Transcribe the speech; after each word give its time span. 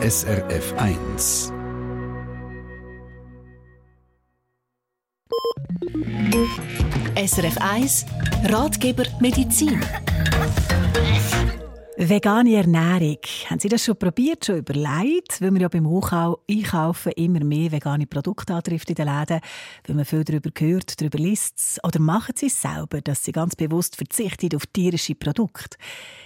SRF 0.00 0.74
1. 0.76 1.52
SRF 7.16 7.56
1 7.60 8.06
Ratgeber 8.44 9.04
Medizin. 9.18 9.80
Vegane 12.00 12.54
Ernährung. 12.54 13.18
Haben 13.50 13.58
Sie 13.58 13.68
das 13.68 13.84
schon 13.84 13.96
probiert, 13.96 14.44
schon 14.44 14.58
überlegt? 14.58 15.40
Weil 15.40 15.50
man 15.50 15.62
ja 15.62 15.66
beim 15.66 15.84
Einkaufen 15.84 17.10
immer 17.16 17.42
mehr 17.42 17.72
vegane 17.72 18.06
Produkte 18.06 18.54
antrifft 18.54 18.88
in 18.90 18.94
den 18.94 19.08
Läden, 19.08 19.40
weil 19.84 19.96
man 19.96 20.04
viel 20.04 20.22
darüber 20.22 20.48
hört, 20.56 21.00
darüber 21.00 21.18
liest. 21.18 21.80
Oder 21.82 21.98
machen 21.98 22.36
Sie 22.36 22.46
es 22.46 22.62
selber, 22.62 23.00
dass 23.00 23.24
Sie 23.24 23.32
ganz 23.32 23.56
bewusst 23.56 23.96
verzichten 23.96 24.54
auf 24.54 24.66
tierische 24.66 25.16
Produkte? 25.16 25.76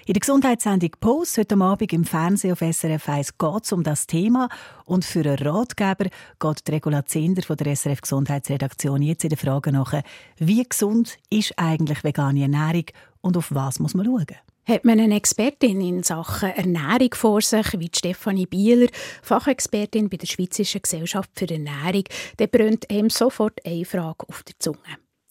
In 0.05 0.13
der 0.13 0.21
Gesundheitssendung 0.21 0.91
Post 1.01 1.39
heute 1.39 1.57
Abend 1.57 1.91
im 1.95 2.05
Fernsehen 2.05 2.53
auf 2.53 2.59
SRF 2.59 3.09
1 3.09 3.39
geht 3.39 3.65
es 3.65 3.73
um 3.73 3.83
das 3.83 4.07
Thema. 4.07 4.51
Und 4.85 5.07
für 5.07 5.21
einen 5.21 5.39
Ratgeber 5.39 6.11
geht 6.39 6.69
Regula 6.69 7.07
Zender 7.07 7.41
von 7.41 7.57
der 7.57 7.75
SRF 7.75 8.03
Gesundheitsredaktion 8.03 9.01
jetzt 9.01 9.25
in 9.25 9.31
der 9.31 9.39
Frage 9.39 9.73
nach, 9.73 9.95
wie 10.37 10.65
gesund 10.65 11.17
ist 11.31 11.55
eigentlich 11.57 12.05
vegane 12.05 12.43
Ernährung 12.43 12.85
und 13.23 13.37
auf 13.37 13.55
was 13.55 13.79
muss 13.79 13.95
man 13.95 14.05
schauen? 14.05 14.27
Hat 14.65 14.85
man 14.85 15.01
eine 15.01 15.17
Expertin 15.17 15.81
in 15.81 16.03
Sachen 16.05 16.51
Ernährung 16.51 17.15
vor 17.15 17.41
sich, 17.41 17.67
wie 17.81 17.91
Stefanie 17.93 18.47
Bieler, 18.47 18.89
Fachexpertin 19.23 20.09
bei 20.09 20.19
der 20.19 20.29
Schweizerischen 20.29 20.83
Gesellschaft 20.83 21.31
für 21.35 21.51
Ernährung, 21.51 22.05
dann 22.37 22.49
brennt 22.49 22.89
einem 22.91 23.11
sofort 23.11 23.65
eine 23.65 23.85
Frage 23.85 24.29
auf 24.29 24.45
der 24.45 24.59
Zunge. 24.59 24.79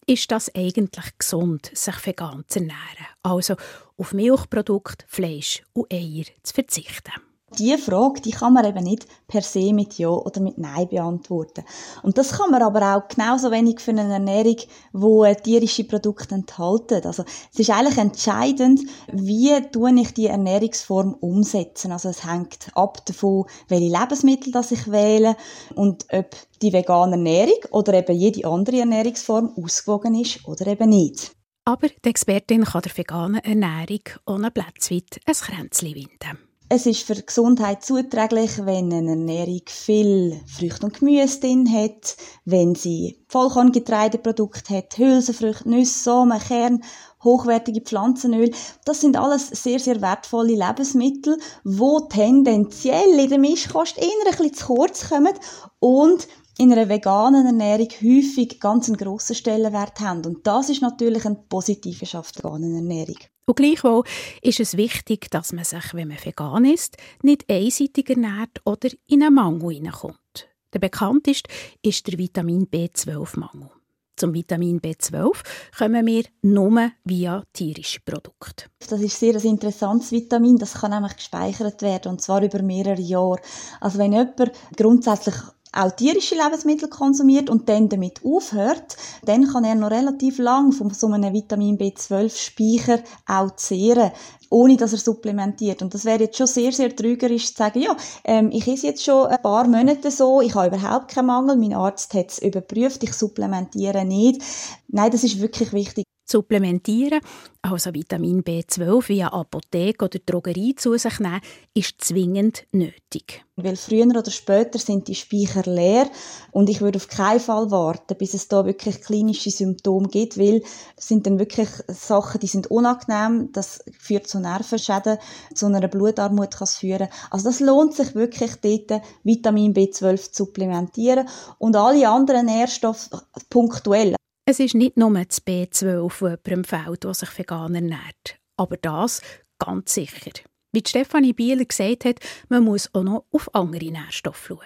Ist 0.06 0.30
das 0.30 0.54
eigentlich 0.54 1.16
gesund, 1.16 1.70
sich 1.72 2.06
vegan 2.06 2.44
zu 2.48 2.58
ernähren? 2.58 3.06
Also 3.22 3.54
auf 3.96 4.12
Milchprodukte, 4.12 5.06
Fleisch 5.08 5.62
und 5.72 5.92
Eier 5.92 6.24
zu 6.42 6.54
verzichten? 6.54 7.12
Diese 7.58 7.78
Frage, 7.78 8.20
die 8.20 8.30
kann 8.30 8.52
man 8.52 8.64
eben 8.64 8.84
nicht 8.84 9.06
per 9.28 9.42
se 9.42 9.72
mit 9.72 9.98
Ja 9.98 10.08
oder 10.10 10.40
mit 10.40 10.58
Nein 10.58 10.88
beantworten. 10.88 11.64
Und 12.02 12.18
das 12.18 12.32
kann 12.32 12.50
man 12.50 12.62
aber 12.62 12.96
auch 12.96 13.08
genauso 13.08 13.50
wenig 13.50 13.80
für 13.80 13.92
eine 13.92 14.12
Ernährung, 14.12 14.56
wo 14.92 15.24
tierische 15.34 15.84
Produkte 15.84 16.34
enthalten. 16.34 17.04
Also 17.04 17.24
es 17.52 17.58
ist 17.58 17.70
eigentlich 17.70 17.98
entscheidend, 17.98 18.80
wie 19.12 19.50
tue 19.70 19.92
ich 20.00 20.14
die 20.14 20.26
Ernährungsform 20.26 21.14
umsetzen. 21.14 21.92
Also 21.92 22.08
es 22.10 22.24
hängt 22.24 22.68
ab 22.74 23.04
davon, 23.06 23.44
welche 23.68 23.96
Lebensmittel 23.96 24.52
das 24.52 24.72
ich 24.72 24.90
wähle 24.90 25.36
und 25.74 26.06
ob 26.12 26.36
die 26.60 26.72
vegane 26.72 27.12
Ernährung 27.12 27.58
oder 27.70 27.94
eben 27.94 28.16
jede 28.16 28.46
andere 28.48 28.80
Ernährungsform 28.80 29.52
ausgewogen 29.56 30.14
ist 30.14 30.46
oder 30.46 30.66
eben 30.66 30.90
nicht. 30.90 31.32
Aber 31.64 31.88
die 31.88 32.08
Expertin 32.08 32.64
kann 32.64 32.82
der 32.82 32.96
veganen 32.96 33.40
Ernährung 33.44 34.02
ohne 34.26 34.50
Plätzweit 34.50 35.20
ein 35.26 35.34
Kränzchen 35.34 35.94
winden. 35.94 36.51
Es 36.74 36.86
ist 36.86 37.02
für 37.02 37.14
die 37.14 37.26
Gesundheit 37.26 37.84
zuträglich, 37.84 38.64
wenn 38.64 38.90
eine 38.94 39.10
Ernährung 39.10 39.60
viel 39.66 40.40
Früchte 40.46 40.86
und 40.86 40.98
Gemüse 40.98 41.38
drin 41.38 41.70
hat, 41.70 42.16
wenn 42.46 42.74
sie 42.74 43.22
Vollkorngetreideprodukte 43.28 44.78
hat, 44.78 44.96
Hülsenfrüchte, 44.96 45.68
Nüsse, 45.68 46.04
Samen, 46.04 46.38
Kern, 46.38 46.82
hochwertige 47.22 47.82
Pflanzenöl. 47.82 48.52
Das 48.86 49.02
sind 49.02 49.18
alles 49.18 49.48
sehr, 49.48 49.80
sehr 49.80 50.00
wertvolle 50.00 50.54
Lebensmittel, 50.54 51.36
wo 51.62 52.00
tendenziell 52.00 53.18
in 53.18 53.28
der 53.28 53.38
Mischkost 53.38 53.98
eher 53.98 54.06
ein 54.06 54.30
bisschen 54.30 54.54
zu 54.54 54.66
kurz 54.68 55.10
kommen 55.10 55.34
und 55.78 56.26
in 56.56 56.72
einer 56.72 56.88
veganen 56.88 57.44
Ernährung 57.44 57.88
häufig 58.00 58.60
ganz 58.60 58.88
einen 58.88 58.96
grossen 58.96 59.36
Stellenwert 59.36 60.00
haben. 60.00 60.24
Und 60.24 60.46
das 60.46 60.70
ist 60.70 60.80
natürlich 60.80 61.26
ein 61.26 61.46
positiver 61.50 62.06
Schaft 62.06 62.36
der 62.36 62.44
veganen 62.44 62.76
Ernährung. 62.76 63.18
Und 63.46 63.56
gleichwohl 63.56 64.04
ist 64.40 64.60
es 64.60 64.76
wichtig, 64.76 65.30
dass 65.30 65.52
man 65.52 65.64
sich, 65.64 65.94
wenn 65.94 66.08
man 66.08 66.24
vegan 66.24 66.64
ist, 66.64 66.96
nicht 67.22 67.50
einseitig 67.50 68.10
ernährt 68.10 68.60
oder 68.64 68.88
in 69.08 69.22
einen 69.22 69.34
Mangel 69.34 69.74
hineinkommt. 69.74 70.48
Der 70.72 70.78
bekannteste 70.78 71.50
ist 71.82 72.06
der 72.06 72.18
Vitamin 72.18 72.66
B12-Mangel. 72.66 73.70
Zum 74.16 74.34
Vitamin 74.34 74.80
B12 74.80 75.32
kommen 75.76 76.06
wir 76.06 76.24
nur 76.42 76.92
via 77.04 77.42
tierische 77.52 78.00
Produkte. 78.04 78.66
Das 78.88 79.00
ist 79.00 79.18
sehr 79.18 79.34
ein 79.34 79.42
interessantes 79.42 80.12
Vitamin. 80.12 80.58
Das 80.58 80.74
kann 80.74 80.90
nämlich 80.90 81.16
gespeichert 81.16 81.82
werden, 81.82 82.12
und 82.12 82.22
zwar 82.22 82.42
über 82.42 82.62
mehrere 82.62 83.00
Jahre. 83.00 83.40
Also 83.80 83.98
wenn 83.98 84.12
jemand 84.12 84.52
grundsätzlich 84.76 85.34
auch 85.72 85.90
tierische 85.92 86.34
Lebensmittel 86.34 86.88
konsumiert 86.88 87.48
und 87.48 87.68
dann 87.68 87.88
damit 87.88 88.24
aufhört, 88.24 88.96
dann 89.24 89.46
kann 89.46 89.64
er 89.64 89.74
noch 89.74 89.90
relativ 89.90 90.38
lang 90.38 90.72
von 90.72 90.90
so 90.90 91.08
einem 91.08 91.32
Vitamin 91.32 91.78
B12-Speicher 91.78 93.02
auch 93.26 93.56
zehren, 93.56 94.12
ohne 94.50 94.76
dass 94.76 94.92
er 94.92 94.98
supplementiert. 94.98 95.80
Und 95.80 95.94
das 95.94 96.04
wäre 96.04 96.24
jetzt 96.24 96.36
schon 96.36 96.46
sehr, 96.46 96.72
sehr 96.72 96.94
trügerisch 96.94 97.48
zu 97.48 97.54
sagen, 97.54 97.80
ja, 97.80 97.96
ähm, 98.24 98.50
ich 98.52 98.68
esse 98.68 98.88
jetzt 98.88 99.02
schon 99.02 99.26
ein 99.26 99.40
paar 99.40 99.66
Monate 99.66 100.10
so, 100.10 100.40
ich 100.42 100.54
habe 100.54 100.76
überhaupt 100.76 101.08
keinen 101.08 101.26
Mangel, 101.26 101.56
mein 101.56 101.74
Arzt 101.74 102.12
hat 102.14 102.30
es 102.30 102.38
überprüft, 102.38 103.02
ich 103.02 103.14
supplementiere 103.14 104.04
nicht. 104.04 104.42
Nein, 104.88 105.10
das 105.10 105.24
ist 105.24 105.40
wirklich 105.40 105.72
wichtig 105.72 106.04
supplementieren, 106.32 107.20
also 107.62 107.94
Vitamin 107.94 108.42
B12 108.42 109.08
via 109.08 109.28
Apotheke 109.28 110.06
oder 110.06 110.18
Drogerie 110.18 110.74
zu 110.74 110.96
sich 110.98 111.20
nehmen, 111.20 111.40
ist 111.74 112.04
zwingend 112.04 112.64
nötig. 112.72 113.44
Weil 113.54 113.76
früher 113.76 114.06
oder 114.06 114.30
später 114.30 114.78
sind 114.78 115.06
die 115.06 115.14
Speicher 115.14 115.70
leer 115.70 116.10
und 116.50 116.70
ich 116.70 116.80
würde 116.80 116.96
auf 116.96 117.06
keinen 117.06 117.38
Fall 117.38 117.70
warten, 117.70 118.16
bis 118.16 118.34
es 118.34 118.48
da 118.48 118.64
wirklich 118.64 119.02
klinische 119.02 119.50
Symptome 119.50 120.08
gibt, 120.08 120.38
weil 120.38 120.62
es 120.96 121.06
sind 121.06 121.26
dann 121.26 121.38
wirklich 121.38 121.68
Sachen, 121.86 122.40
die 122.40 122.46
sind 122.46 122.68
unangenehm, 122.68 123.50
das 123.52 123.84
führt 123.96 124.26
zu 124.26 124.40
Nervenschäden, 124.40 125.18
zu 125.54 125.66
einer 125.66 125.86
Blutarmut 125.86 126.56
kann 126.56 126.64
es 126.64 126.76
führen. 126.78 127.08
Also 127.30 127.44
das 127.44 127.60
lohnt 127.60 127.94
sich 127.94 128.14
wirklich 128.14 128.56
dort, 128.56 129.02
Vitamin 129.22 129.74
B12 129.74 130.32
zu 130.32 130.44
supplementieren 130.44 131.28
und 131.58 131.76
alle 131.76 132.08
anderen 132.08 132.46
Nährstoffe 132.46 133.10
punktuell. 133.50 134.16
Es 134.52 134.60
ist 134.60 134.74
nicht 134.74 134.98
nur 134.98 135.10
das 135.14 135.42
B12, 135.42 136.08
das 136.08 136.20
jemandem 136.20 136.64
fehlt, 136.64 137.04
der 137.04 137.14
sich 137.14 137.38
vegan 137.38 137.74
ernährt. 137.74 138.36
Aber 138.58 138.76
das 138.76 139.22
ganz 139.58 139.94
sicher. 139.94 140.30
Wie 140.72 140.82
Stefanie 140.86 141.32
Bieler 141.32 141.64
gesagt 141.64 142.04
hat, 142.04 142.16
man 142.50 142.64
muss 142.64 142.90
auch 142.92 143.02
noch 143.02 143.24
auf 143.30 143.54
andere 143.54 143.90
Nährstoffe 143.90 144.48
schauen. 144.48 144.58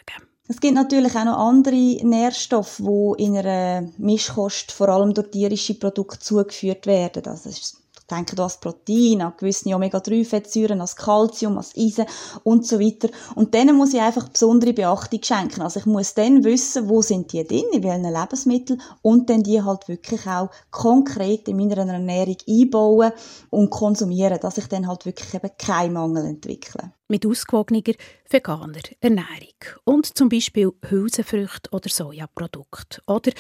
Es 0.49 0.59
gibt 0.59 0.75
natürlich 0.75 1.15
auch 1.15 1.25
noch 1.25 1.39
andere 1.39 2.05
Nährstoffe, 2.05 2.79
die 2.79 3.23
in 3.23 3.37
einer 3.37 3.89
Mischkost 3.97 4.73
vor 4.73 4.89
allem 4.89 5.15
durch 5.15 5.31
tierische 5.31 5.75
Produkte 5.75 6.19
zugeführt 6.19 6.89
werden. 6.89 7.23
Das 7.23 7.47
ist 7.47 7.81
denken 8.11 8.39
an 8.39 8.47
das 8.47 8.61
Protein, 8.61 9.23
an 9.23 9.35
gewisse 9.37 9.75
Omega-3-Fettsäuren, 9.75 10.73
an 10.73 10.79
das 10.81 10.97
Kalzium, 10.97 11.53
an 11.53 11.65
das 11.65 11.77
Eisen 11.77 12.07
und 12.45 12.67
so 12.67 12.79
weiter. 12.81 13.09
Und 13.35 13.55
denen 13.55 13.77
muss 13.77 13.95
ich 13.95 14.01
einfach 14.01 14.29
besondere 14.29 14.73
Beachtung 14.73 15.23
schenken. 15.23 15.63
Also 15.63 15.81
ich 15.81 15.87
muss 15.87 16.15
dann 16.15 16.45
wissen, 16.45 16.89
wo 16.89 17.03
sind 17.03 17.33
die 17.33 17.47
drin, 17.47 17.65
in 17.73 17.83
welchen 17.83 18.13
Lebensmitteln 18.13 18.81
und 19.03 19.31
dann 19.31 19.43
die 19.43 19.63
halt 19.63 19.89
wirklich 19.89 20.27
auch 20.27 20.51
konkret 20.71 21.49
in 21.49 21.57
meiner 21.57 21.79
Ernährung 21.79 22.37
einbauen 22.49 23.13
und 23.51 23.71
konsumieren, 23.71 24.39
dass 24.41 24.59
ich 24.59 24.67
dann 24.67 24.87
halt 24.87 25.07
wirklich 25.07 25.35
eben 25.35 25.51
keinen 25.59 25.95
Mangel 25.95 26.27
entwickle 26.27 26.93
mit 27.09 27.25
ausgewogener 27.25 27.83
veganer 28.29 28.83
Ernährung 29.01 29.55
und 29.85 30.07
zum 30.19 30.29
Beispiel 30.29 30.73
Hülsenfrüchte 30.89 31.71
oder 31.71 31.89
Sojaprodukte 31.89 33.01
oder 33.07 33.31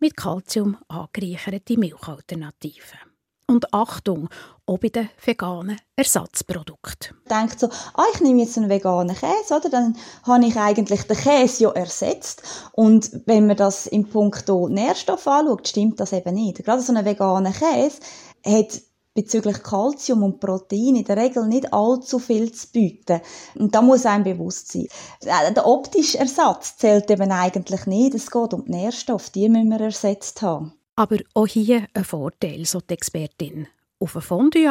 mit 0.00 0.16
Kalzium 0.16 0.76
angereicherte 0.88 1.78
Milchalternativen. 1.78 3.13
Und 3.54 3.72
Achtung, 3.72 4.30
auch 4.66 4.78
bei 4.78 4.88
den 4.88 5.08
veganen 5.24 5.78
Ersatzprodukten. 5.94 7.16
Denkt 7.30 7.60
so, 7.60 7.68
ah, 7.94 8.02
ich 8.12 8.20
nehme 8.20 8.42
jetzt 8.42 8.58
einen 8.58 8.68
veganen 8.68 9.14
Käse, 9.14 9.54
oder? 9.54 9.70
Dann 9.70 9.96
habe 10.24 10.44
ich 10.44 10.56
eigentlich 10.56 11.04
den 11.04 11.16
Käse 11.16 11.62
ja 11.62 11.70
ersetzt. 11.70 12.42
Und 12.72 13.12
wenn 13.26 13.46
man 13.46 13.56
das 13.56 13.86
im 13.86 14.08
Punkt 14.08 14.48
Nährstoff 14.48 15.28
anschaut, 15.28 15.68
stimmt 15.68 16.00
das 16.00 16.12
eben 16.12 16.34
nicht. 16.34 16.64
Gerade 16.64 16.82
so 16.82 16.92
ein 16.92 17.04
veganer 17.04 17.52
Käse 17.52 18.00
hat 18.44 18.82
bezüglich 19.14 19.62
Kalzium 19.62 20.24
und 20.24 20.40
Protein 20.40 20.96
in 20.96 21.04
der 21.04 21.16
Regel 21.16 21.46
nicht 21.46 21.72
allzu 21.72 22.18
viel 22.18 22.50
zu 22.50 22.72
bieten. 22.72 23.20
Und 23.54 23.72
da 23.72 23.82
muss 23.82 24.04
einem 24.04 24.24
bewusst 24.24 24.72
sein. 24.72 24.88
Äh, 25.20 25.52
der 25.52 25.64
optische 25.64 26.18
Ersatz 26.18 26.76
zählt 26.76 27.08
eben 27.08 27.30
eigentlich 27.30 27.86
nicht. 27.86 28.16
Es 28.16 28.32
geht 28.32 28.52
um 28.52 28.64
die 28.64 28.72
Nährstoffe, 28.72 29.30
die 29.30 29.48
müssen 29.48 29.68
wir 29.68 29.80
ersetzt 29.80 30.42
haben. 30.42 30.72
Aber 30.96 31.18
auch 31.34 31.46
hier 31.46 31.86
ein 31.92 32.04
Vorteil, 32.04 32.64
so 32.64 32.80
die 32.80 32.94
Expertin. 32.94 33.66
Auf 33.98 34.16
ein 34.16 34.22
Fondue 34.22 34.68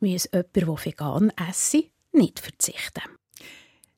muss 0.00 0.28
jemand, 0.32 0.56
der 0.56 0.68
vegan 0.68 1.32
essen 1.48 1.84
nicht 2.12 2.38
verzichten. 2.40 3.17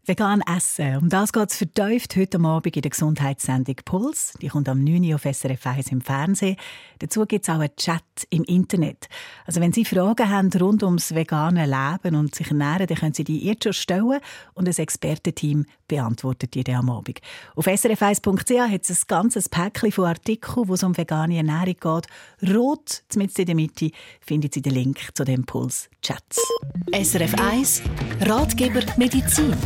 Vegan 0.06 0.42
essen. 0.42 0.96
Um 0.96 1.08
das 1.08 1.32
geht 1.32 1.50
es 1.50 1.56
vertieft 1.56 2.16
heute 2.16 2.40
Abend 2.40 2.74
in 2.74 2.82
der 2.82 2.90
Gesundheitssendung 2.90 3.76
Puls. 3.84 4.32
Die 4.40 4.48
kommt 4.48 4.68
am 4.68 4.82
9. 4.82 5.04
Uhr 5.04 5.16
auf 5.16 5.22
SRF 5.22 5.66
1 5.66 5.92
im 5.92 6.00
Fernsehen. 6.00 6.56
Dazu 7.00 7.26
gibt 7.26 7.44
es 7.44 7.50
auch 7.50 7.60
einen 7.60 7.76
Chat 7.76 8.02
im 8.30 8.42
Internet. 8.44 9.08
Also 9.44 9.60
wenn 9.60 9.72
Sie 9.72 9.84
Fragen 9.84 10.28
haben 10.28 10.50
rund 10.58 10.82
ums 10.82 11.14
vegane 11.14 11.66
Leben 11.66 12.16
und 12.16 12.34
sich 12.34 12.48
ernähren, 12.48 12.86
dann 12.86 12.96
können 12.96 13.14
Sie 13.14 13.24
die 13.24 13.44
jetzt 13.44 13.64
schon 13.64 13.72
stellen 13.74 14.20
und 14.54 14.68
ein 14.68 14.74
Expertenteam 14.74 15.66
beantwortet 15.86 16.54
die 16.54 16.72
am 16.72 16.88
Abend. 16.88 17.20
Auf 17.54 17.66
srf1.ch 17.66 18.70
hat 18.70 18.82
es 18.88 19.02
ein 19.02 19.04
ganzes 19.06 19.48
Päckchen 19.48 19.92
von 19.92 20.06
Artikeln, 20.06 20.68
wo 20.68 20.74
es 20.74 20.82
um 20.82 20.96
vegane 20.96 21.36
Ernährung 21.36 21.76
geht. 21.78 22.54
Rot, 22.54 23.02
mit 23.16 23.38
in 23.38 23.46
der 23.46 23.54
Mitte, 23.54 23.90
findet 24.20 24.54
Sie 24.54 24.62
den 24.62 24.72
Link 24.72 25.10
zu 25.14 25.24
dem 25.24 25.44
Puls-Chats. 25.44 26.40
SRF 26.92 27.34
1 27.34 27.82
Ratgeber 28.20 28.82
Medizin. 28.96 29.56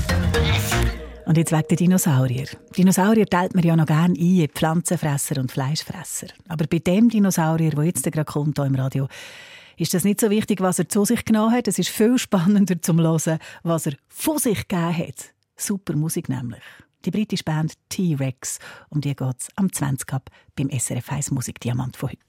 Und 1.27 1.39
jetzt 1.39 1.53
wegen 1.53 1.69
der 1.69 1.77
Dinosaurier. 1.77 2.47
Dinosaurier 2.77 3.27
teilt 3.27 3.55
man 3.55 3.65
ja 3.65 3.75
noch 3.75 3.87
gerne 3.87 4.15
ein 4.15 4.15
in 4.15 4.49
Pflanzenfresser 4.49 5.41
und 5.41 5.51
Fleischfresser. 5.51 6.29
Aber 6.49 6.67
bei 6.67 6.79
dem 6.79 7.09
Dinosaurier, 7.09 7.71
der 7.71 7.85
jetzt 7.85 8.05
gerade 8.05 8.25
kommt 8.25 8.59
hier 8.59 8.67
im 8.67 8.75
Radio, 8.75 9.09
ist 9.77 9.95
das 9.95 10.05
nicht 10.05 10.21
so 10.21 10.31
wichtig, 10.31 10.61
was 10.61 10.79
er 10.79 10.89
zu 10.89 11.05
sich 11.05 11.25
genommen 11.25 11.53
hat. 11.53 11.67
Es 11.67 11.79
ist 11.79 11.89
viel 11.89 12.19
spannender 12.19 12.81
zum 12.81 13.01
Hören, 13.01 13.39
was 13.63 13.87
er 13.87 13.95
von 14.09 14.39
sich 14.39 14.69
gegeben 14.69 14.97
hat. 14.97 15.35
Super 15.57 15.97
Musik 15.97 16.29
nämlich. 16.29 16.63
Die 17.05 17.11
britische 17.11 17.45
Band 17.45 17.75
T-Rex. 17.89 18.59
Um 18.89 19.01
die 19.01 19.15
geht 19.15 19.37
es 19.39 19.49
am 19.57 19.73
20 19.73 20.13
ab 20.13 20.31
beim 20.57 20.71
SRF 20.71 21.11
1 21.11 21.31
Musikdiamant 21.33 21.97
von 21.97 22.11
heute. 22.11 22.21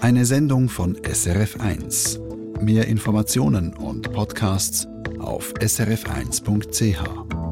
Eine 0.00 0.24
Sendung 0.26 0.68
von 0.68 0.96
SRF 1.02 1.60
1. 1.60 2.20
Mehr 2.60 2.86
Informationen 2.88 3.74
und 3.74 4.12
Podcasts 4.12 4.86
auf 5.26 5.52
srf1.ch. 5.54 7.43